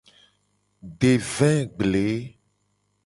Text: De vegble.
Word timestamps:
De 1.03 1.11
vegble. 1.33 2.03